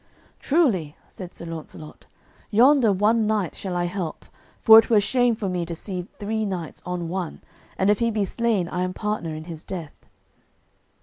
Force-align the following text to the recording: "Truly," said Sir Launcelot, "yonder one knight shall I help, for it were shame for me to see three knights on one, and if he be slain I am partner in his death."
"Truly," 0.39 0.97
said 1.07 1.31
Sir 1.31 1.45
Launcelot, 1.45 2.07
"yonder 2.49 2.91
one 2.91 3.27
knight 3.27 3.53
shall 3.53 3.75
I 3.75 3.83
help, 3.85 4.25
for 4.59 4.79
it 4.79 4.89
were 4.89 4.99
shame 4.99 5.35
for 5.35 5.47
me 5.47 5.63
to 5.63 5.75
see 5.75 6.07
three 6.17 6.43
knights 6.43 6.81
on 6.87 7.07
one, 7.07 7.43
and 7.77 7.91
if 7.91 7.99
he 7.99 8.09
be 8.09 8.25
slain 8.25 8.67
I 8.67 8.81
am 8.81 8.93
partner 8.95 9.35
in 9.35 9.43
his 9.43 9.63
death." 9.63 10.07